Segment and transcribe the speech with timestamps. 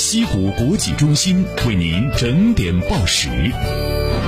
[0.00, 3.28] 西谷国际中心为您整点报时。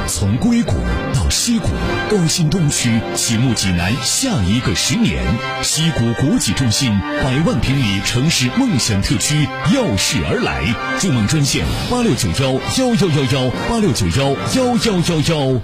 [0.06, 0.74] 从硅谷
[1.14, 1.68] 到西谷，
[2.10, 5.24] 高新东区启幕济南下一个十年。
[5.62, 6.92] 西谷国际中心
[7.24, 15.60] 百万平米城市梦想特区耀世而来，筑梦专线八六九幺幺幺幺幺八六九幺幺幺幺幺。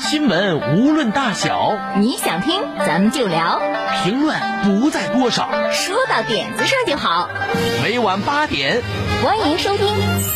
[0.00, 3.60] 新闻无论大小，你想听咱们就聊，
[4.02, 7.28] 评论不在多少，说到点子上就好。
[7.82, 8.80] 每晚八点，
[9.22, 9.86] 欢迎收听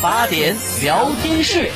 [0.01, 1.71] 八点聊天室。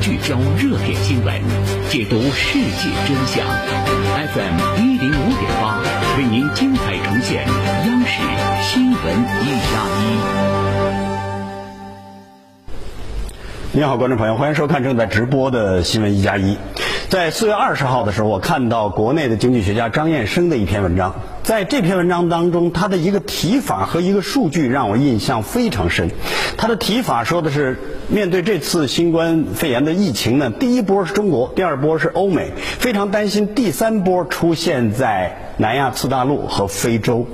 [0.00, 1.42] 聚焦热点新闻，
[1.90, 3.44] 解读世界真相。
[4.32, 5.80] FM 一零五点八
[6.16, 7.46] 为您精彩呈现
[7.86, 8.20] 央视
[8.62, 9.00] 新闻
[9.42, 10.81] 一加一。
[13.74, 16.58] 你好，观众朋友，欢迎收看正在直播的新闻一加一。
[17.08, 21.14] 在四月二十号的时候，我看到国内的经济学家张燕生的一篇文章，
[21.52, 26.10] 在这篇文章当中，他的一个提法和一个数据让我印象非常深。
[26.56, 27.76] 他的提法说的是，
[28.08, 37.26] 面对这次新冠肺炎的疫情呢，第一波是中国，第二波是欧美，非常担心第三波出现在南亚次大陆和非洲。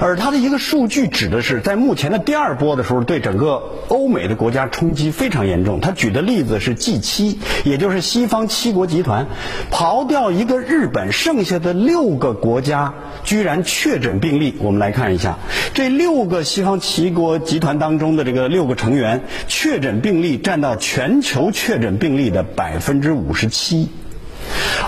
[0.00, 5.80] 而它的一个数据指的是，在目前的第二波的时候，对整个欧美的国家冲击非常严重。
[5.80, 9.26] 他举的例子是 G 七，也就是西方七国集团，
[9.72, 14.54] 刨掉一个日本，剩下的六个国家居然然确诊病例。
[14.58, 15.38] 我们来看一下，
[15.74, 23.88] 这六个西方七国集团当中的这个六个成员，确诊病例占到全球确诊病例的百分之五十七，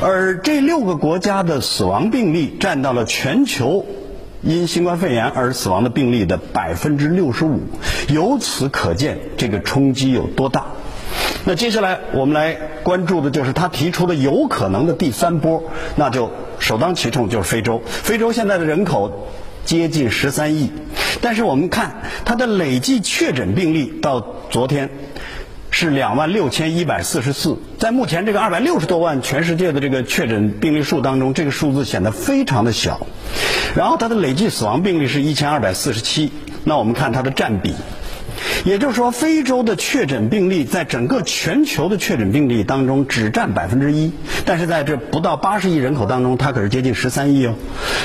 [0.01, 3.87] 而这六个国家的死亡病例占到了全球。
[4.43, 7.61] 因新冠肺炎而死亡的病例的百分之六十五，
[8.09, 10.69] 由此可见这个冲击有多大。
[11.45, 15.63] 那接下来我们来关注的就是他提出的有可能的第三波，
[15.97, 17.83] 那就首当其冲就是非洲。
[17.87, 19.29] 非洲现在的人口
[19.65, 20.71] 接近十三亿，
[21.21, 24.91] 但是我们看它的累计确诊病例到昨天。
[25.73, 33.07] 是两万六千一百四十四，在目前这个二百六十多万全世界的这个确诊病例数当中，这个数字显得非常的小。
[33.77, 36.33] 然后它的累计死亡病例是一千二百四十七，
[36.65, 37.73] 那我们看它的占比，
[38.65, 44.13] 也就是说，非洲的确诊病例在整个全球的确诊病例当中只占百分之一，
[44.45, 47.55] 但是在这不到八十亿人口当中，它可是接近十三亿哦。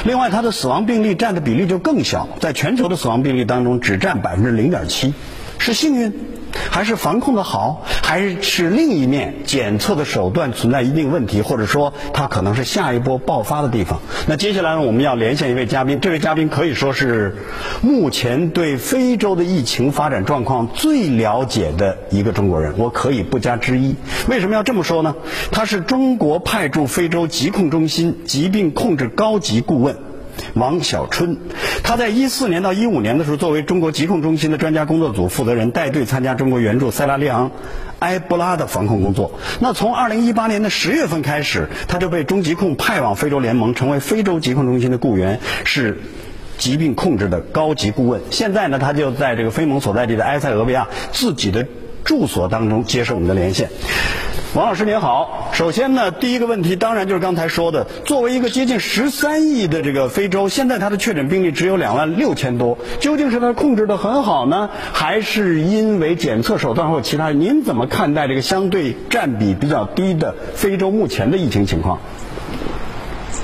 [0.06, 5.14] 另外，它的死亡病例占的比例就更小，在全球的死亡病例当中只占百分之零点七，
[5.58, 6.14] 是幸运。
[6.72, 14.00] 还是防控的好，还是是另一面检测的手段存在一定问题，或者说它可能是下一波爆发的地方。
[14.28, 17.36] 那接下来呢，我们要连线一位嘉宾，这位嘉宾可以说是
[17.82, 23.96] 目前对非洲的疫情发展状况最了解的一个中国人，我可以不加之一。
[24.28, 25.16] 为什么要这么说呢？
[25.52, 29.96] 他是中国派驻非洲疾控中心疾病控制高级顾问。
[30.54, 31.38] 王小春，
[31.84, 37.52] 他在一四年到一五年的时候，作为中国疾控中心的专家工作组负责人，带队参加中国援助塞拉利昂
[38.00, 39.32] 埃博拉的防控工作。
[39.60, 46.00] 那从二零一八年的十月份开始，他就被中疾控派往非洲联盟，成为非洲疾控中心的雇员，是
[46.58, 48.22] 疾病控制的高级顾问。
[48.32, 51.68] 现在呢，他就在这个非盟所在地的埃塞俄比亚自己的
[52.06, 53.70] 住所当中接受我们的连线。
[54.54, 67.32] 王老师您好，首先呢，第一个问题当然就是刚才说的，作为一个接近十三亿的这个非洲，现在它的确诊病例只有两万六千多，究竟是它控制的很好呢，还是因为检测手段或其他？
[67.32, 72.00] 您怎么看待这个相对占比比较低的非洲目前的疫情情况？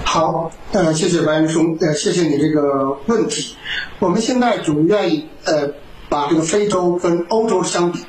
[0.05, 3.57] 好，呃，谢谢白岩松，呃，谢谢你这个问题。
[3.99, 5.73] 我们现在总愿意呃
[6.07, 7.99] 把这个非洲跟欧洲相比，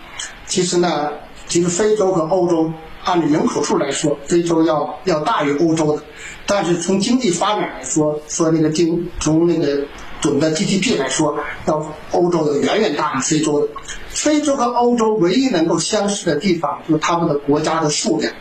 [0.52, 1.10] 其实呢。
[1.48, 2.72] 其实非洲和欧洲
[3.04, 6.02] 按照人口数来说，非洲要要大于欧洲的，
[6.46, 9.84] 但是从经济发展来说，说那个经从那个
[10.22, 13.68] 总的 GDP 来说，要欧洲的远远大于非洲的。
[14.08, 18.32] 非洲和欧洲唯一能够相似的地方，就是他们的国家的数量。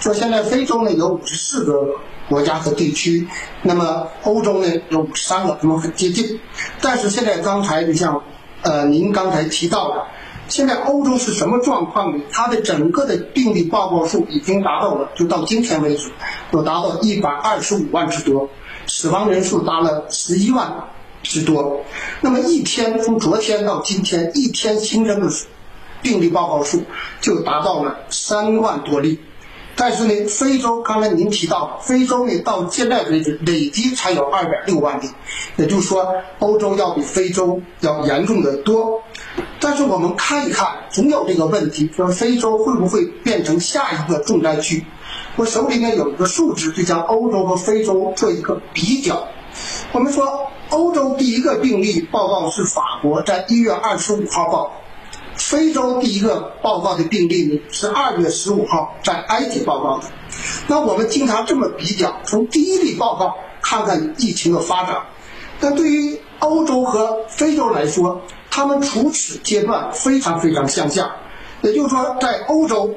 [0.00, 1.94] 说现在非洲呢有五十四个
[2.28, 3.26] 国家和地区，
[3.62, 6.38] 那么欧洲呢有五十三个，那么很接近。
[6.82, 8.22] 但是现在刚才就像
[8.62, 10.04] 呃您刚才提到的。
[10.50, 12.24] 现在欧洲是什么状况呢？
[12.32, 16.10] 它的整个的病例报告数已经达到了，就到今天为止，
[16.50, 18.50] 有达到一百二十五万之多，
[18.88, 20.88] 死亡人数达了十一万
[21.22, 21.80] 之多。
[22.20, 25.32] 那么一天从昨天到今天，一天新增的
[26.02, 26.82] 病例报告数
[27.20, 29.20] 就达到了三万多例。
[29.80, 35.08] 但是呢，非洲刚才您提到，非洲呢到现在为止累计才有二点六万例，
[35.56, 36.06] 也就是说，
[36.38, 39.00] 欧洲要比非洲要严重的多。
[39.58, 44.84] 但是我们看一看，总有这个问题，说非洲会不会变成下一个重灾区？
[45.36, 49.28] 我手里面有一个数值，就将欧洲和非洲做一个比较。
[49.92, 54.72] 我们说，欧洲第一个病例报告是法国，在一月二十五号报。
[55.40, 60.04] 非洲第一个报告的病例呢是二月十五号在埃及报告的。
[60.68, 64.98] 那我们经常这么比较，从第一例报告看看疫情的发展。
[65.60, 68.20] 那对于欧洲和非洲来说，
[68.50, 71.10] 他们处此阶段非常非常相像。
[71.62, 72.94] 也就是说，在欧洲，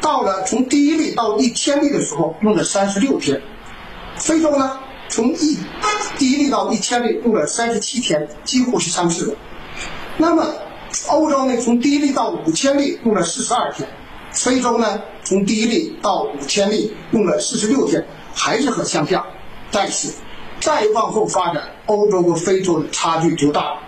[0.00, 3.38] 到了从第一例到一千例的时候用了三十六天；
[4.16, 4.78] 非洲呢，
[5.08, 5.56] 从一
[6.18, 9.36] 第一例到一千例用了三十七天，几乎是相似的。
[10.18, 10.46] 那么，
[11.08, 13.86] 欧洲呢，从第一例到五千例用了四十二天；
[14.32, 18.04] 非洲呢，从第一例到五千例用了四十六天，
[18.34, 19.24] 还是很相像。
[19.70, 20.10] 但是，
[20.58, 23.78] 再往后发展，欧洲和非洲的差距就大了。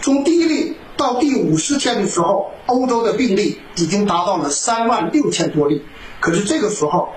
[0.00, 5.82] 从第一例到第五十天的时候，欧洲的病例已经达到了三万六千多例，
[6.20, 7.08] 可是这个时候，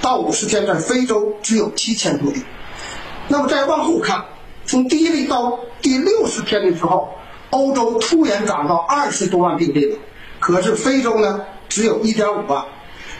[0.00, 2.42] 到五十天在非洲只有七千多例。
[3.26, 4.24] 那么再往后看，
[4.64, 7.08] 从第一例到第六十天的时候。
[7.50, 9.98] 欧洲突然涨到二十多万病例了，
[10.38, 12.64] 可是非洲呢只有一点五万。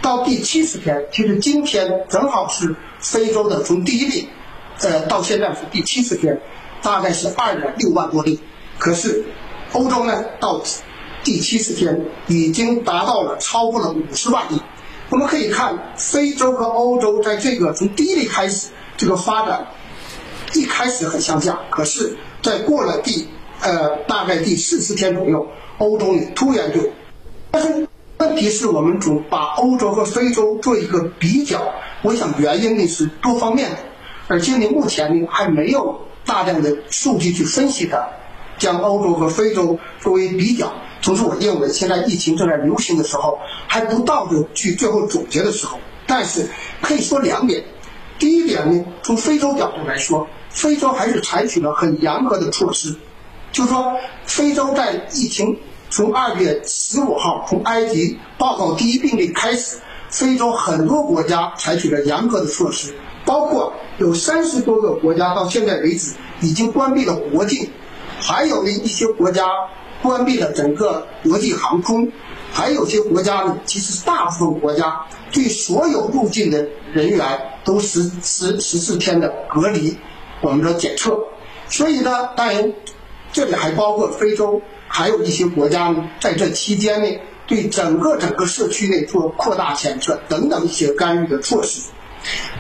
[0.01, 4.29] 到第七十天，其实今天正好是非洲的从第一例，
[4.81, 6.41] 呃，到现在是第七十天，
[6.83, 8.39] 大概是二点六万多例。
[8.79, 9.25] 可是
[9.73, 10.63] 欧洲呢到
[11.25, 14.61] 第七十天已经达到了超过了五十万例。
[15.11, 19.67] 我们可以看非洲和欧洲在这个从第一例开始这个发展，
[20.55, 23.27] 一开始很相像，可是，在过了第
[23.61, 25.47] 呃，大概第四十天左右，
[25.79, 26.81] 欧洲呢突然就，
[27.51, 27.89] 但是
[28.19, 31.73] 问题是我们总把欧洲和非洲做一个比较，
[32.03, 33.77] 我想原因呢是多方面的，
[34.29, 38.09] 而且呢目前呢还没有大量的数据去分析它，
[38.59, 39.79] 将欧洲和非洲。
[40.01, 40.73] 作为比较。
[41.03, 45.79] 同时，我认为现在疫情正在流行的时候，还不到就去最后总结的时候。
[46.07, 46.49] 但是
[46.81, 47.65] 可以说两点，
[48.19, 49.55] 第一点呢，从非洲。
[49.57, 50.93] 角度来说，非洲。
[50.93, 52.95] 还是采取了很严格的措施。
[53.59, 55.59] 就说非洲在疫情
[55.91, 59.79] 从二月十五号从埃及报告第一病例开始，
[60.11, 62.95] 非洲很多国家采取了严格的措施，
[63.25, 67.69] 包括有三十多个国家到现在为止已经关闭了国境，
[68.21, 69.45] 还有呢一些国家
[70.03, 72.13] 关闭了整个国际航空，
[72.53, 77.27] 还有些国家呢，其实大部分国家对所有入境的人员
[77.65, 79.99] 都实施十四天的隔离，
[80.43, 81.19] 我们的检测，
[81.69, 82.73] 所以呢，当然。
[83.33, 91.91] 这里还包括非洲，还有一些国家呢，在这期间呢，对整个整个社区内做扩大检测等等一些干预的措施。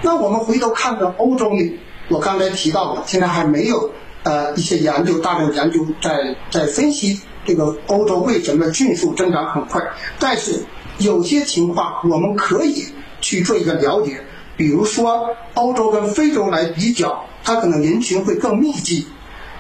[0.03, 1.79] 那我们回头看看欧洲呢，
[2.09, 3.91] 我刚才提到了，现在还没有
[4.23, 9.82] 呃一些研究大量研究在在分析这个欧洲为什么迅速增长很快。
[10.19, 10.62] 但是
[10.99, 12.85] 有些情况我们可以
[13.21, 14.21] 去做一个了解，
[14.56, 19.07] 比如说欧洲跟非洲来比较，它可能人群会更密集。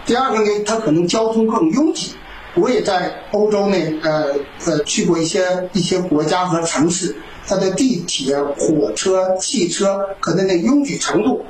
[0.08, 2.14] 第二个呢，它可能交通更拥挤。
[2.54, 4.34] 我也在欧洲呢，呃
[4.64, 7.14] 呃去过一些一些国家和城市，
[7.46, 11.44] 它的地铁、火车、汽车可能的拥挤程度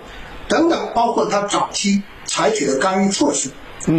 [0.49, 3.49] 等等，包括它早期采取的干预措施。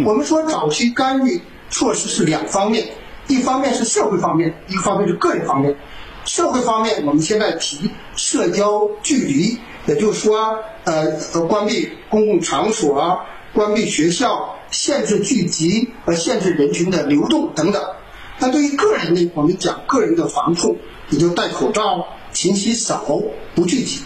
[0.04, 1.40] 我们说早期干预
[1.70, 2.86] 措施是两方面，
[3.28, 5.74] 一方面是社会方面，一方面是个人方面。
[6.26, 11.10] 社会方面，我们现在提社交距离，也就是说，呃，
[11.48, 13.18] 关闭公共场所。
[13.52, 17.82] 关闭学校、限制聚集和限制人群的流动等等。
[18.38, 20.76] 那对于个人呢，我们讲个人的防控，
[21.10, 23.22] 也就戴口罩、勤洗手、
[23.54, 24.02] 不聚集。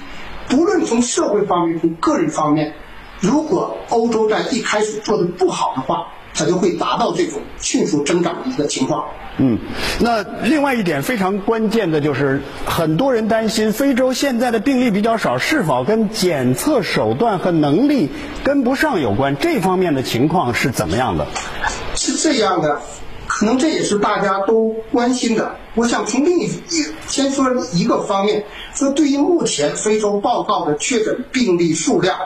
[0.49, 2.75] 不论从社会方面、从个人方面，
[3.21, 9.05] 如果欧洲在一开始做的不好的话，它就会达到这种迅速增长的一个情况。
[9.37, 9.59] 嗯，
[9.99, 18.11] 那另外一点非常关键的就是，很多人担心非洲现在的病例比较少，是否跟检测手段和能力
[18.45, 19.37] 跟不上有关？
[19.37, 21.27] 这方面的情况是怎么样的？
[21.97, 22.81] 是这样的，
[23.27, 25.57] 可能这也是大家都关心的。
[25.75, 32.17] 我想从另一一先说一个方面，说对于目前非洲报告的确诊病例数量，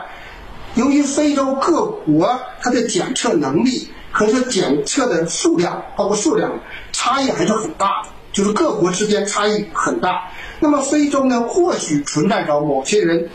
[0.75, 3.89] 由于非洲各国它的检测能力。
[4.11, 6.59] 可是检测的数量，包括数量
[6.91, 10.31] 差异还是很大的，就是各国之间差异很大。
[10.59, 13.29] 那么非洲呢，或许存在着某些人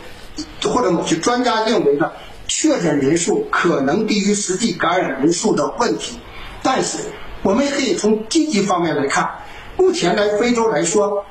[0.63, 2.11] 或者某些专家认为呢，
[2.47, 6.19] 确诊人数可能低于实际感染人数的问题。
[6.61, 6.97] 但是，
[7.41, 9.29] 我们也可以从积极方面来看，
[9.77, 11.25] 目前来非洲来说，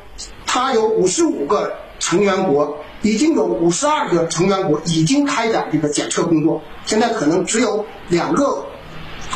[0.46, 8.64] 它有五十五个成员国，已经有五十二个成员国已经开展这个检测工作，现在可能只有两个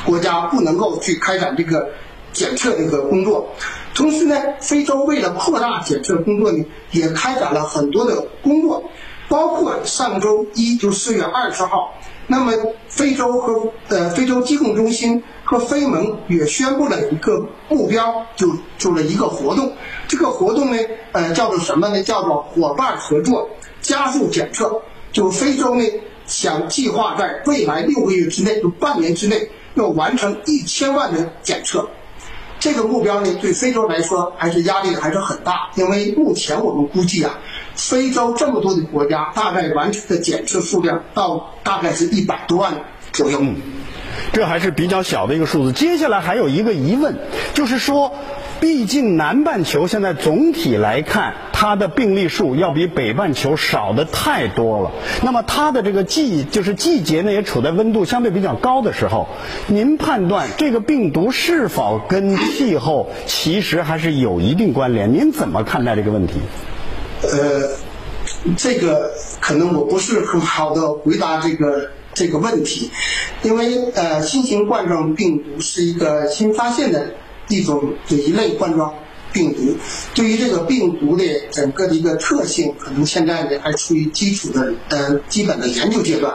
[0.04, 1.88] 国家不能够去开展这个
[2.32, 3.48] 检测这个工作。
[3.94, 8.84] 同时呢，非洲为了扩大检测工作呢，也开展了很多的工作，
[9.28, 11.94] 包括上周一就四月二十号，
[12.28, 12.52] 那么
[12.88, 19.72] 非洲和呃非洲疾控中心和非盟也宣布了一个目标，就做了一个活动。
[20.06, 20.78] 这个活动呢，
[21.12, 22.02] 呃叫做什么呢？
[22.02, 23.50] 叫做伙伴合作，
[23.80, 24.80] 加速检测。
[25.10, 25.82] 就非洲呢，
[26.26, 31.88] 想计划在未来六个月之内，就半年之内，要完成一千万的检测。
[32.60, 37.38] 这个目标呢，对非洲来说还是压力还是很大，因为目前我们估计啊，
[37.76, 42.74] 非洲这么多的国家，大概完成的检测数量到大概是一百多万
[43.12, 43.40] 左右。
[44.32, 45.72] 这还是比较小的一个数字。
[45.72, 47.16] 接下来还有一个疑问，
[47.54, 48.12] 就是说，
[48.60, 54.92] 毕竟南半球现在总体来看，它的病例数要比北半球少的太多了。
[55.22, 59.28] 那么它的这个季就是季节呢，也处在温度相对比较高的时候。
[59.66, 65.12] 您判断这个病毒是否跟气候其实还是有一定关联？
[65.12, 66.34] 您怎么看待这个问题？
[67.22, 67.68] 呃，
[68.56, 69.10] 这个
[69.40, 72.90] 可能我不是很好的回答这个这个问题，
[73.42, 77.14] 因为呃，新型冠状病毒是一个新发现的
[77.48, 78.94] 一种这一类冠状
[79.32, 79.76] 病毒，
[80.14, 86.34] 对于这个病毒的整个的一个特性，可能现在呢还处于基础的呃基本的研究阶段。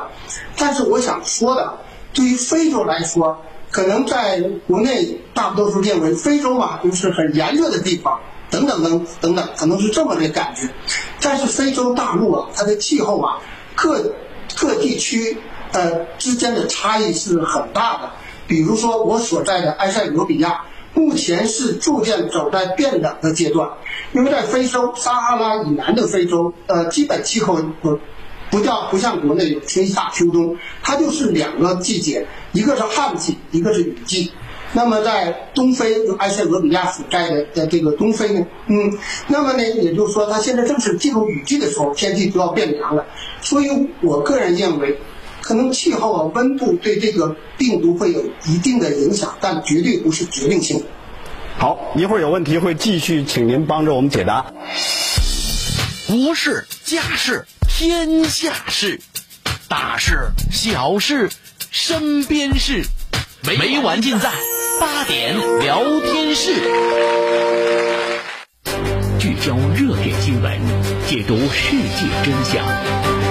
[0.57, 1.79] 但是我想说的，
[2.13, 3.41] 对于非洲来说，
[3.71, 8.19] 可能在国内大多数认为非洲嘛就是很炎热的地方。
[8.51, 10.69] 等等等等等，可能是这么的感觉。
[11.19, 13.39] 但是非洲大陆啊，它的气候啊，
[13.73, 14.13] 各
[14.55, 15.35] 各地区
[15.71, 18.11] 呃之间的差异是很大的。
[18.45, 20.61] 比如说我所在的埃塞俄比亚，
[20.93, 23.69] 目前是逐渐走在变冷的阶段。
[24.13, 27.99] 因为在非洲撒哈拉以南的非洲，呃，基本气候不
[28.51, 34.31] 不叫不像国内有春夏秋冬，它就是两个季节，一个是旱季，一个是雨季。
[34.75, 38.91] 那么在东非，就埃塞俄比亚所在的的这个东非呢，嗯，
[39.27, 43.05] 那么呢，也就是说，它现在正是进入雨季的时候，天气就要变凉了。
[43.41, 43.67] 所以
[44.01, 44.99] 我个人认为，
[45.43, 50.85] 可能气候啊、温度对这个病毒会有一定的影响，但绝对不是决定性的。
[51.57, 54.45] 好，一会儿有问题会继续请您帮着我们解答。
[56.07, 59.01] 国事家事天下事，
[59.67, 61.29] 大事小事
[61.69, 62.85] 身边事，
[63.45, 64.31] 每晚尽在
[64.79, 66.53] 八点聊天室。
[69.19, 70.57] 聚焦热点新闻，
[71.05, 72.65] 解读世界真相。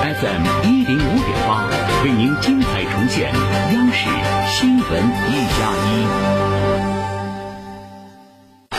[0.02, 1.68] FM 一零五点八
[2.04, 4.08] 为您精彩呈现央视
[4.50, 6.71] 新闻一加一。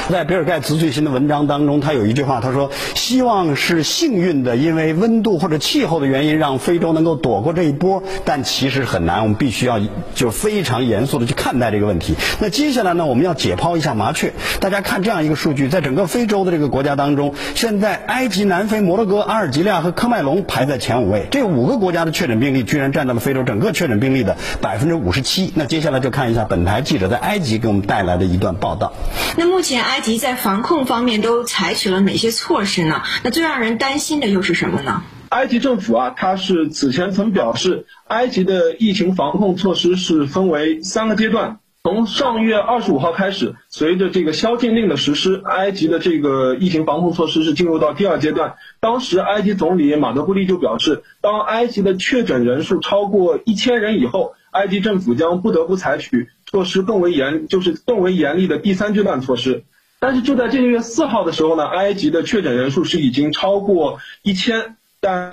[0.10, 8.04] 在比尔盖茨最新的文章当中，他有一句话，他说：“希望是幸运的，因为温度或者气候的原因，让非洲能够躲过这一波。
[8.26, 9.80] 但其实很难，我们必须要
[10.14, 12.16] 就非常严肃的去看待这个问题。
[12.40, 14.34] 那接下来呢，我们要解剖一下麻雀。
[14.60, 21.28] 大家看这样一个数据，在整个非洲的这个国家当中，现在埃及、南非、摩洛哥、阿尔及利亚和科麦隆排在前五位。
[21.32, 25.54] 这五个国家的确诊病例居然占到了非洲整个确诊病例的百分之五十七。
[25.56, 28.94] 那接下来就看一下本台记者在埃及给我们带来的一段报道。
[29.38, 33.04] 那目前埃及在防控方面都采取了哪些措施呢？
[33.24, 35.04] 那最让人担心的又是什么呢？
[35.30, 41.60] 埃及政府啊，它是此前曾表示，埃及的疫情防控措施是分为三个阶段。
[41.84, 48.56] 从上月二十五号开始，随着这个宵禁令的实施，埃及的这个疫情防控措施是进入到第二阶段。
[48.80, 59.66] 当时，埃及总理马德布利就表示，当埃及的确诊人数超过一千人以后，埃及政府将不得不采取措施更为严，就是更为严厉的第三阶段措施。
[60.04, 65.32] 但是就在这个月四号的时候呢，埃及的确诊人数是已经超过一千，但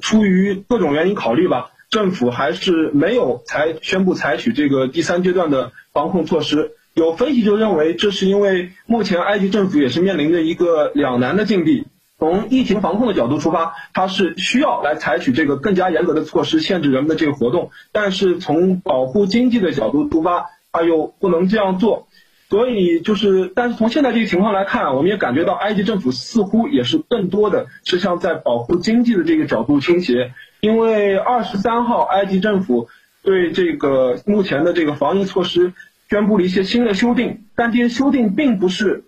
[0.00, 6.70] 出于各种原因考虑吧，政府还是没有采宣布采取这个第三阶段的防控措施。
[6.94, 11.88] 有分析就认为，这是因为目前埃及政府也是面临着一个两难的境地。
[12.20, 22.06] 从疫情防控的角度出发，它是需要来采取这个更加严格的措施，限制人们的这个活动；但是从保护经济的角度出发，它又不能这样做。
[22.48, 30.32] 所以就是，但是从现在这个情况来看，我们也感觉到埃及政府似乎也是更多的是像在保护经济的这个角度倾斜。
[30.60, 32.88] 因为二十三号，埃及政府
[33.22, 35.74] 对这个目前的这个防疫措施
[36.08, 39.04] 宣布了一些新的修订，但这些修订并不是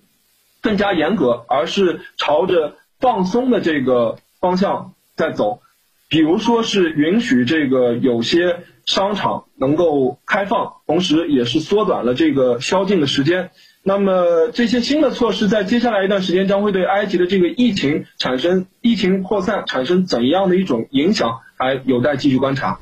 [0.60, 5.62] 更加严格，而是朝着放松的这个方向在走。
[6.10, 13.50] 比如说是允许这个有些商场能够开放，同时也是缩短了这个宵禁的时间。
[13.84, 22.80] 那么这些新的措施在接下来一段时间将会对埃及的这个疫情产生疫情扩散产生怎样的一种影响，还有待继续观察。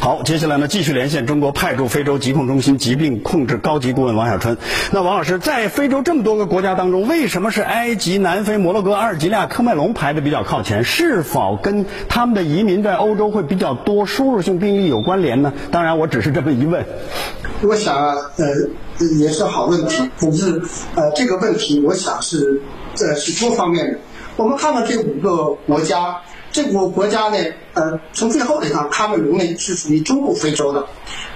[0.00, 4.56] 好，接下来呢，继续连线中国派驻非洲疾控中心疾病控制高级顾问王小春。
[4.92, 10.84] 那王老师，在非洲这么多个国家当中，为什么是埃及、南非、摩洛哥、阿尔及利亚、科麦隆排的比较靠前？
[10.84, 15.52] 是否跟他们的移民在欧洲会比较多、输入性病例有关联呢？
[15.72, 16.86] 当然，我只是这么一问。
[17.62, 20.08] 我想啊，呃，也是好问题。
[20.20, 20.62] 可是，
[20.94, 22.62] 呃，这个问题，我想是，
[23.00, 23.98] 呃，是多方面的。
[24.36, 26.20] 我们看到这五个国家。
[26.58, 27.38] 这个国家呢，
[27.74, 30.84] 呃，从最后来看，喀麦隆呢是属于中部非洲的，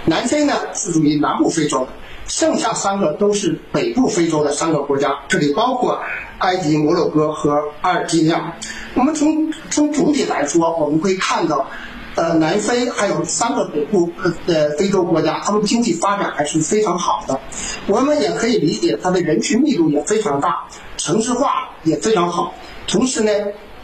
[0.04, 1.92] 南非呢是属于南部非洲的，
[2.26, 6.02] 剩下三个都是北部非洲的三个国家，这里包括
[6.38, 8.56] 埃及、摩洛哥和阿尔及利亚。
[8.94, 11.68] 我们从从总体来说，我们会看到，
[12.16, 14.10] 呃，南非还有三个北部
[14.48, 17.38] 呃非洲国家，他们经济发展还是非常好的。
[17.86, 20.64] 我们也可以理解，它的人群密度也非常大，
[20.96, 22.52] 城市化也非常好，
[22.88, 23.30] 同时呢。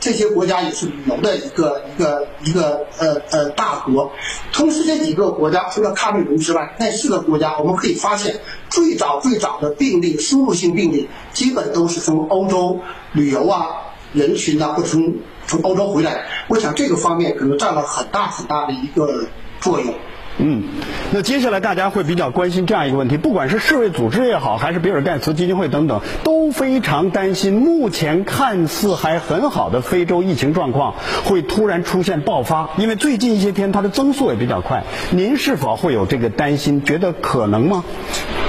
[0.01, 4.11] 这些国家也是旅游的一个一个一个呃呃大国，
[4.53, 8.41] 同时这几个国家除了喀麦隆之外，那四个国家我们可以发现，
[8.71, 12.79] 最早最早的病例输入性病例基本都是从欧洲
[13.13, 13.69] 旅游啊
[14.13, 15.15] 人群啊或从
[15.47, 19.27] 从欧洲回来，我想这个方面可能占了很大很大的一个
[19.61, 19.93] 作用。
[20.41, 20.63] 嗯，
[21.11, 34.85] 那接下来大家会比较关心这样一个问题，不管是世卫组织也好，还是比尔盖茨基金会等等，都非常担心目前看似还很好的非洲疫情状况会突然出现爆发，因为最近一些天它的增速也比较快。
[35.11, 36.85] 您是否会有这个担心？
[36.85, 37.85] 觉得可能吗？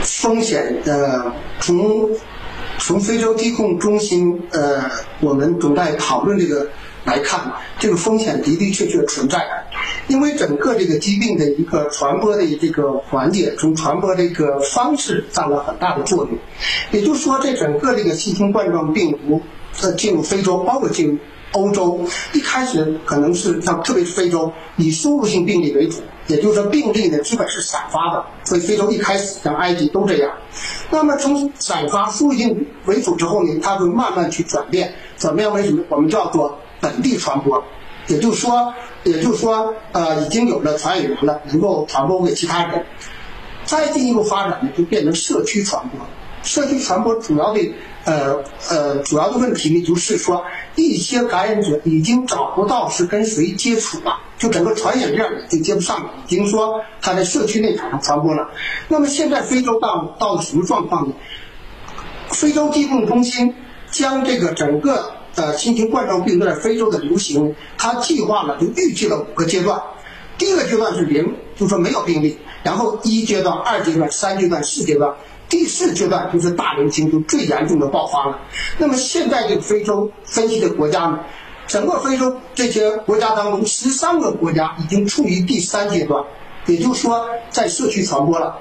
[0.04, 2.10] 风险呃，从
[2.78, 4.92] 从非洲疾控中心呃，
[5.22, 6.68] 我们总在讨论这个。
[7.06, 9.42] 来看，这个风险的的确确存在，
[10.08, 16.38] 因为整个这个疾病的一个传播的这个环节，从传播这个方式占了很大的作用。
[16.92, 21.18] 也就是说，这整个这个新型冠状病毒在进入非洲，包括进入
[21.54, 30.32] 欧洲，一开始可能是像特别是非洲以输入性病例为主，也就是说病例呢基本是散发的，所以非洲一开始像埃及都这样。
[30.92, 35.84] 那么从散发输入性为主之后呢，它会慢慢去转变，怎么样为什么？
[35.90, 36.60] 我们叫做。
[37.02, 37.64] 地传播，
[38.08, 42.86] 也就是说，也就是说，呃，已经有了传染源了，能够传播给其他人。
[43.66, 46.00] 再进一步发展呢，就变成社区传播。
[46.42, 47.60] 社区传播主要的，
[48.06, 50.44] 呃呃，主要的问题呢，就是说，
[50.76, 58.50] 一些感染者已经找不到是跟谁接触了，就整个传染链已经接不上了，已经说他在社区内产生传播了。
[58.88, 61.14] 那么现在非洲到到了什么状况呢？
[62.30, 63.54] 非洲疾控中心
[63.92, 65.19] 将这个整个。
[65.36, 69.82] 呃，新型冠状病毒在非洲的流行，它计划了就预计了五个阶段。
[70.38, 75.14] 第一个阶段是零，就说没有病例；然后一阶段、二阶段、三阶段、四阶段，
[75.48, 78.40] 第四阶段就是大流行，就最严重的爆发了。
[78.78, 81.20] 那么现在这个非洲分析的国家呢，
[81.68, 86.24] 整个非洲这些国家当中，十三个国家已经处于第三阶段，
[86.66, 88.58] 也就是说在社区传播了。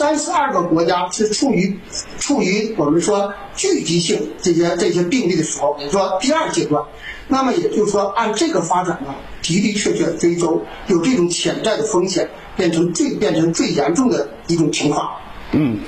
[0.00, 1.78] 三十二个国家是处于
[2.18, 6.82] 处于我们说聚集性这些这些病例的时候，也说第二阶段。
[7.28, 15.10] 那么也就是说，按这个发展呢，的的确确非洲有这种潜在的风险，变成最变成最严重的一种情况。
[15.52, 15.78] 嗯，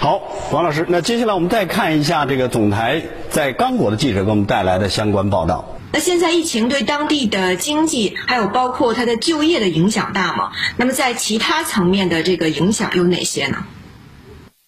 [0.00, 0.20] 好，
[0.50, 5.71] 王老师，那接下来我们再看一下这个总台在刚果的记者给我们带来的相关报道。
[5.94, 10.50] 那现在疫情对当地的经济，还有包括它的就业的影响大吗？
[10.78, 13.58] 那么在其他层面的这个影响有哪些呢？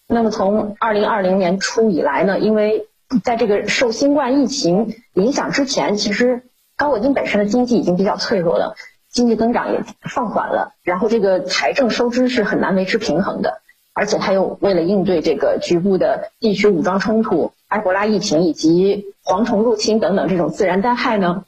[0.06, 2.88] 那么从二零二零年初以来呢，因为
[3.22, 6.42] 在这个受新冠疫情影响之前，其实
[6.76, 8.76] 高果金本身的经济已经比较脆弱了，
[9.10, 13.62] 经济增长也放缓了，然后这个财政收支是很难维持平衡的，
[13.94, 17.52] 而且它又为了应对这个局部的地区武装冲突。
[17.74, 21.44] 埃博拉疫情以及蝗虫入侵等等这种自然灾害呢，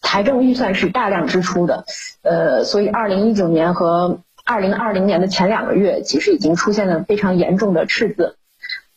[0.00, 1.84] 财政预算是大量支出的，
[2.22, 8.36] 呃，所以二零一九年和二零二零年的前两个月，其实已经出现了非常严重的赤字。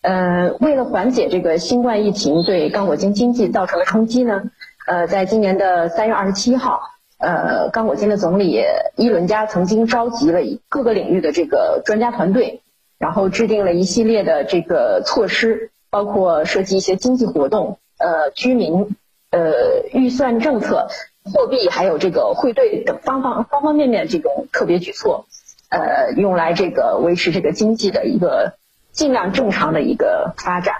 [0.02, 4.44] 呃，为了缓解这个新冠疫情对刚果金经济造成的冲击呢，
[4.86, 6.80] 呃，在今年的三月二十七号，
[7.18, 8.64] 呃，刚果金的总理
[8.96, 12.62] 伊伦加曾经召集了各个领域的这个专家团队，
[13.00, 15.72] 然后制定了一系列的这个措施。
[15.90, 18.96] 包括涉及一些经济活动、呃居民、
[19.32, 20.90] 呃预算政策、
[21.24, 25.26] 货币，还有这个汇兑等方方方方面面这种特别举措，
[25.70, 28.54] 呃，用来这个维持这个经济的一个
[28.92, 30.78] 尽量正常的一个发展。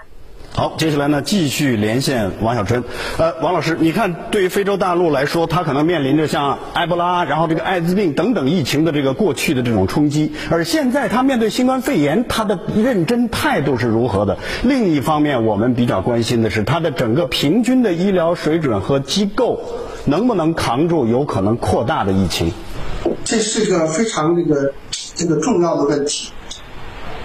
[0.50, 2.82] 好，接下来呢，继续连线王小春。
[3.16, 14.36] 呃，王老师，你看，对于非洲大陆来说，它可能面临着像埃博拉，然后这个艾滋病等等疫情的这个过去的这种冲击，而现在它面对新冠肺炎，它的认真态度是如何的？
[14.64, 19.60] 另一方面，我们比较关心的是它的整个平均的医疗水准和机构
[20.06, 22.52] 能不能扛住有可能扩大的疫情？
[23.24, 24.72] 这是个非常这个
[25.14, 26.32] 这个重要的问题。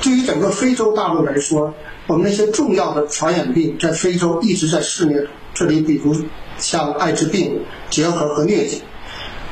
[0.02, 1.74] 对于整个非洲大陆来说，
[2.08, 5.26] 我们那些重要的传染病在非洲一直在肆虐。
[5.54, 6.16] 这里比如
[6.58, 8.82] 像艾滋病、结核和疟疾。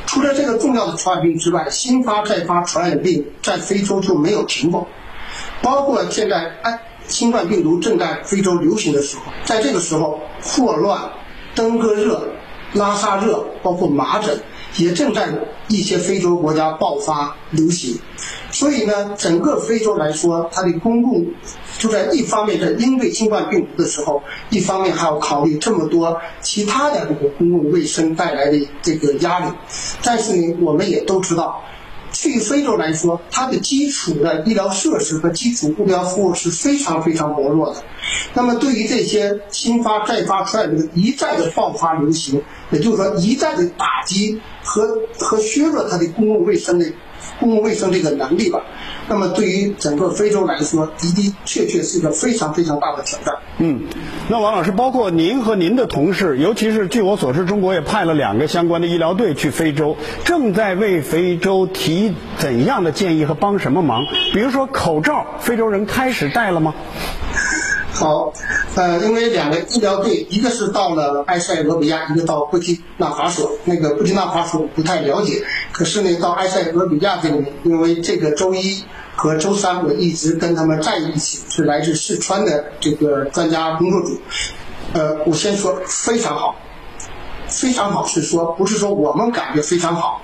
[0.06, 4.88] 除了这个重要的传染病之外，新发再发传染病在非洲就没有停过。
[5.62, 11.00] 包括现在哎，新冠病毒正在非洲流行的时候，在这个时候，霍乱、
[11.56, 12.28] 登革热、
[12.74, 14.38] 拉萨热，包括麻疹。
[14.77, 15.29] 也正在
[15.67, 17.99] 一些非洲国家爆发流行，
[18.51, 21.25] 所以呢，整个非洲来说，它的公共
[21.77, 29.51] 就在一方面在应对新冠病毒的时候，一方面还要考虑这么多其他的这个公共卫生带来的这个压力。
[30.03, 31.62] 但是呢，我们也都知道。
[32.23, 37.81] 对于非洲来说，它的基础的医疗设施和基础医疗服务是非常非常薄弱的。
[38.34, 46.86] 那么，对于这些新发再发传染病一再的爆发流行，也就是说一再的打击和和削弱它的公共卫生的
[47.39, 48.62] 公共卫生这个能力吧。
[49.07, 53.36] 那么，对于整个非洲来说，的的确确是一个非常非常大的挑战。
[53.57, 53.81] 嗯，
[54.29, 64.05] 那王老师，包括您和您的同事，尤其是据我所知，中国也派了两个相关的医疗队去非洲，正在为非洲提怎样的建议和帮什么忙？
[64.34, 66.73] 比如说口罩，非洲人开始戴了吗？
[67.93, 68.34] 好，
[68.75, 73.51] 呃，因为两个医疗队，一个是到了埃塞俄比亚，一个到布基纳法索。
[73.65, 78.82] 那个布基纳法索不太了解，可是呢，到埃塞俄比亚这里，因为这个周一
[79.15, 84.17] 和周三我一直跟他们在一起，是来自四川的这个专家工作组。
[84.93, 86.56] 呃，我先说 非常好，
[87.47, 90.21] 非常好是说不是说我们感觉非常好。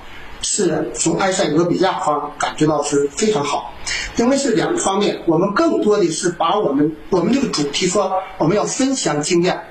[0.50, 3.74] 是从埃塞俄比亚方感觉到是非常好，
[4.16, 9.62] 因为是两方面，我们更多的是把我们我们这个主题说我们要分享经验，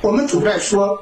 [0.00, 0.98] 我们主在说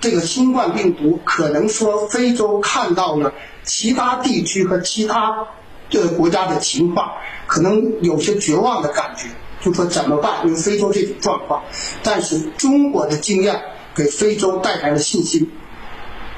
[0.00, 5.46] 这个新冠病毒可能说非洲看到了其他地区和其他
[5.90, 7.12] 这个国家的情况，
[7.46, 9.28] 可能有些绝望的感觉，
[9.60, 10.46] 就说怎么办？
[10.46, 11.62] 因为非洲这种状况，
[12.02, 13.60] 但是中国的经验
[13.94, 15.50] 给非洲带来了信心。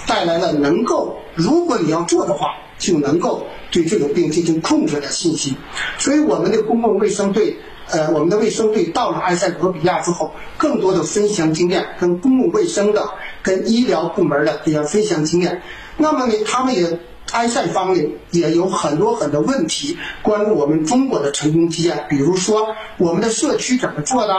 [0.06, 5.56] 带来了能够，如果你要做的话，就能够对这种病进行控制的信息。
[5.98, 7.56] 所以我们的公共卫生队，
[7.90, 13.08] 呃，我们的卫生队到了埃塞俄比亚之后，更多的分享经验，跟公共卫生的、
[13.42, 15.62] 跟医疗部门的这样分享经验。
[15.96, 16.98] 那么呢，他们也
[17.32, 24.34] 埃塞方面也有很多很多问题，关于我们中国的成功经验，比如说我们的社区怎么做的，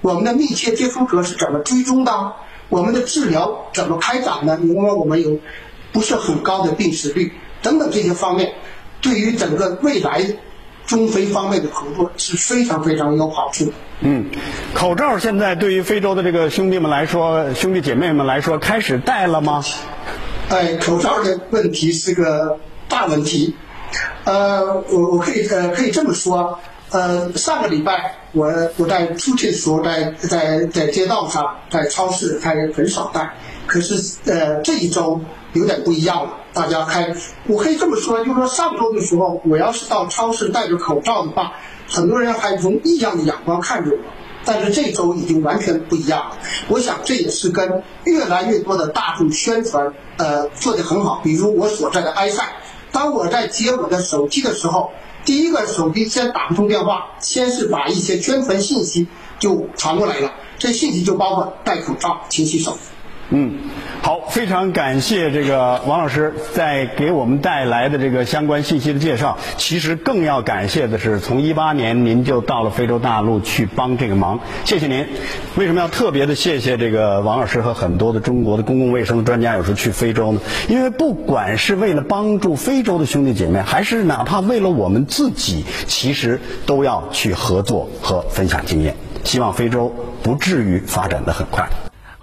[0.00, 2.32] 我们的密切接触者是怎么追踪的。
[2.72, 4.58] 我们的治疗怎么开展呢？
[4.62, 5.38] 因为我们有
[5.92, 7.30] 不是很高的病死率
[7.60, 8.50] 等等这些方面，
[9.02, 10.24] 对于整个未来
[10.86, 13.72] 中非方面的合作是非常非常有好处的。
[14.00, 14.24] 嗯，
[14.72, 19.62] 口罩现在对于非洲的这个兄弟们来说，兄弟姐妹们来说，开始戴了吗？
[20.48, 22.58] 哎，口罩的问题是个
[22.88, 23.54] 大问题。
[24.24, 26.58] 呃，我我可以呃可以这么说。
[26.92, 33.34] 呃，上个礼拜我我在出去的时候，在在在街道上，在超市还很少戴。
[33.66, 35.18] 可是呃这一周
[35.54, 37.14] 有点不一样了，大家开，
[37.46, 41.54] 我可以这么说，就是说上周的时候，我要是到超市戴着口罩的话，
[41.88, 43.98] 很多人还从异样的眼光看着我。
[44.44, 46.36] 但是这周已经完全不一样了。
[46.68, 51.22] 我想这也是跟越来越多的大众宣传呃做得很好。
[51.24, 52.44] 比如我所在的埃塞，
[52.90, 54.90] 当我在接我的手机的时候。
[55.24, 59.06] 第一个手机先打不通电话，先是把一些宣传信息
[59.38, 62.76] 就传过来了，这信息就包括戴口罩、勤洗手。
[63.34, 63.54] 嗯，
[64.02, 69.38] 好，非常感谢这个王老师在给我们带来的这个相关信息的介绍。
[69.56, 75.06] 其实更要感谢的是，从一八年您就到了非洲大陆去帮这个忙，谢谢您。
[75.56, 80.40] 为什么要特别的谢谢这个王老师和很多的中国的公共卫生的专家有时候去非洲呢？
[80.68, 88.94] 因为不管是为了帮助非洲的兄弟姐妹，还是哪怕为了我们自己，其实都要去合作和分享经验。
[89.24, 89.90] 希望非洲
[90.22, 91.66] 不至于发展的很快。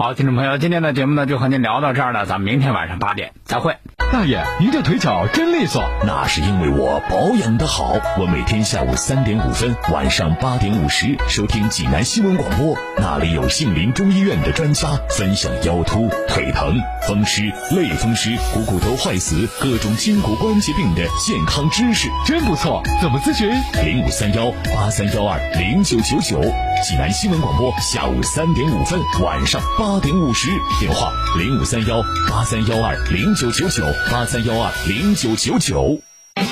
[0.02, 3.76] 好，听众朋友，今天的节目呢就和您聊到这儿了，咱们明天晚上八点再会。
[4.12, 5.88] 大爷，您这腿脚真利索。
[6.04, 7.96] 那是因为我保养的好。
[8.18, 16.76] 我每天下午三点五分，晚上八点五十收听济南新闻广播，那里有杏林中医院的专家分享腰突、腿疼、
[17.08, 22.82] 风湿、类风湿、股骨头坏死、各种筋骨关节病的健康知识，真不错。
[23.00, 23.48] 怎么咨询？
[23.86, 26.42] 零五三幺八三幺二零九九九，
[26.84, 36.02] 济南新闻广播，下午三点五分，晚上八点五十，电话零五三幺八三幺二零九九九八三幺二零九九九。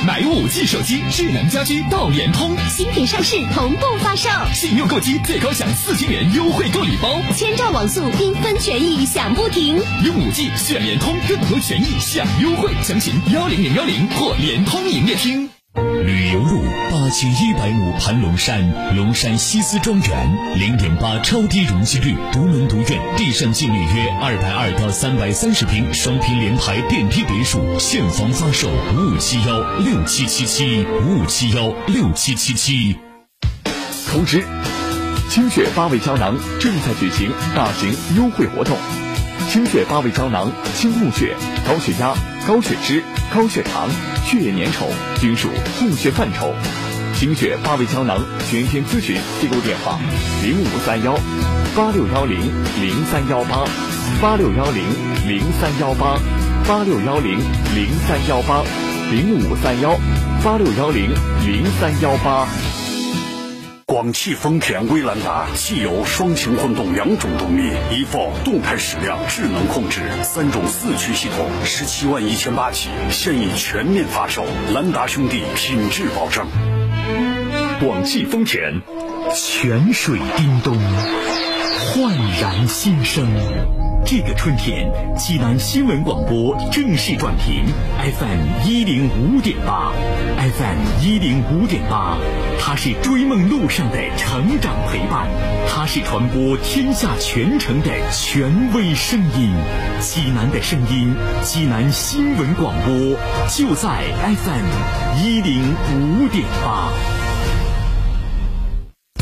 [0.06, 15.50] 买五 G 手机，智能家居到联通，新品上市同步发售，信用购机最高享四千元优惠购礼包，千兆网速缤纷权益享不停，用五 G 选联通，更多权益享优惠，详情幺零零幺零或联通营业厅。
[15.78, 32.98] 旅游路八千一百亩盘龙山，龙山西斯庄园，零点八超低容积率，独门独院，地上净率约二百二到三百三十平，双拼联排电梯别墅，现房发售，五五七幺六七七七，五五七幺六七七七。
[34.10, 34.44] 通知：
[35.30, 38.76] 清血八味胶囊正在举行大型优惠活动，
[39.50, 42.14] 清血八味胶囊清目血、高血压、
[42.46, 43.90] 高血脂、高血糖。
[44.26, 44.84] 血液粘稠
[45.22, 45.48] 均属
[45.80, 46.54] 护血范畴，
[47.16, 49.98] 清血八味胶囊全天咨询订购电话：
[50.44, 51.18] 零五三幺
[51.76, 52.38] 八六幺零
[52.82, 53.64] 零三幺八
[54.22, 54.84] 八六幺零
[55.26, 56.20] 零三幺八
[56.68, 57.40] 八六幺零
[57.74, 58.62] 零三幺八
[59.10, 59.98] 零五三幺
[60.44, 61.10] 八六幺零
[61.46, 62.67] 零三幺八。
[63.90, 74.44] 广汽丰田威兰达，汽油双擎混动两种动力，eFOR 动态矢量智能控制，三种四驱系统，十七万一千八起，现已全面发售。
[74.74, 76.46] 兰达兄弟品质保证。
[77.80, 78.82] 广汽丰田，
[79.34, 80.78] 泉水叮咚，
[81.94, 83.26] 焕然新生。
[84.10, 87.66] 这个春天，济南新闻广播正式转频
[88.00, 89.92] FM 一零五点八
[90.38, 92.18] ，FM 一零五点八，
[92.58, 95.28] 它是追梦路上的成长陪伴，
[95.68, 99.54] 它是传播天下全城的权威声音。
[100.00, 107.17] 济南的声音，济南新闻广播就在 FM 一零五点八。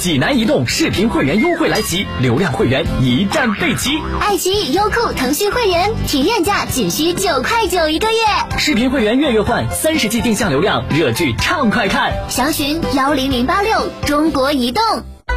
[0.05, 3.89] 济南移动视频会员优惠来袭，流量会员一站备齐。
[4.21, 8.59] 爱奇艺、优酷、腾讯会员体验价仅需九块九一个月。
[8.59, 12.13] 视频会员月月换，三十 G 定向流量，热剧畅快看。
[12.29, 14.83] 详询幺零零八六中国移动。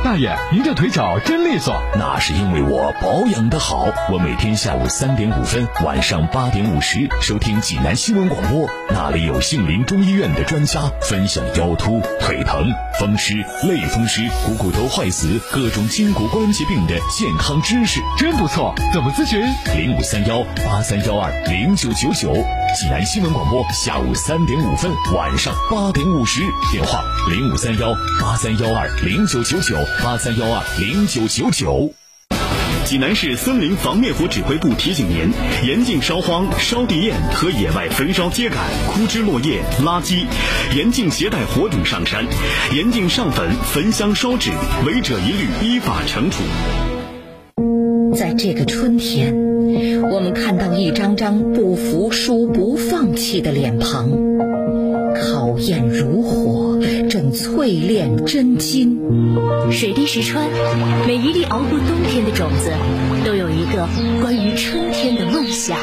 [0.04, 1.74] 大爷，您这腿脚真利索。
[1.98, 3.88] 那是因为我保养的好。
[4.10, 12.64] 我每天下午三点五分，晚上八点五十收听济南新闻广播，那里有杏林中医院的专家分享腰突、腿疼、
[12.98, 13.34] 风湿、
[13.64, 18.74] 类风湿、股骨头坏死、各种筋骨关节病的健康知识，真不错。
[18.94, 19.42] 怎么咨询？
[19.76, 22.32] 零五三幺八三幺二零九九九。
[22.78, 27.88] 济南新闻广播下午三点五分，晚上八点五十，电话零五三幺
[28.20, 31.92] 八三幺二零九九九八三幺二零九九九。
[32.84, 35.30] 济南市森林防灭火指挥部提醒您：
[35.66, 38.56] 严禁烧荒、烧地堰和野外焚烧秸秆、
[38.90, 40.24] 枯枝落叶、垃圾；
[40.74, 42.24] 严禁携带火种上山；
[42.74, 44.50] 严禁上坟、焚香烧纸，
[44.86, 46.42] 违者一律依法惩处。
[48.16, 49.34] 在这个春天，
[50.10, 54.08] 我们看到一张张不服输、不放弃的脸庞，
[55.14, 56.67] 考验如火，
[57.08, 58.98] 正淬炼真金。
[59.70, 60.48] 水滴石穿，
[61.06, 62.72] 每一粒熬过冬天的种子，
[63.24, 63.88] 都有一个
[64.20, 65.78] 关于春天的梦想。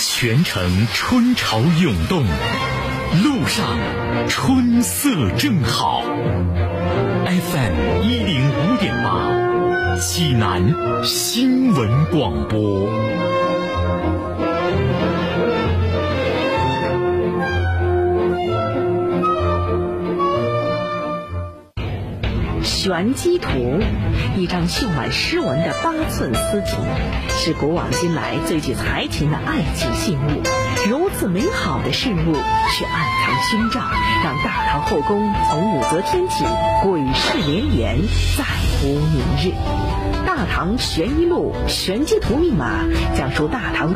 [0.00, 2.24] 全城春潮涌动，
[3.22, 3.78] 路上
[4.28, 6.02] 春色正好。
[7.26, 9.46] FM 一零五点八。
[9.98, 13.35] 济南新闻广播。
[22.86, 23.80] 玄机图，
[24.36, 26.76] 一张绣满诗文的八寸丝题，
[27.30, 30.40] 是古往今来最具才情的爱情信物。
[30.88, 33.80] 如此美好的事物，却暗藏凶兆，
[34.22, 36.44] 让大唐后宫从武则天起
[36.84, 37.98] 鬼事连连，
[38.38, 38.44] 再
[38.84, 39.52] 无宁日。
[40.24, 42.84] 《大唐悬疑录》玄机图密码，
[43.16, 43.94] 讲述大唐。